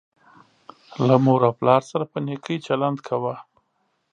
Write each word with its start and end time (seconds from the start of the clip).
له 1.07 1.15
مور 1.23 1.41
او 1.47 1.53
پلار 1.59 1.81
سره 1.91 2.03
په 2.11 2.17
نیکۍ 2.25 2.57
چلند 2.67 2.97
کوه 3.07 3.35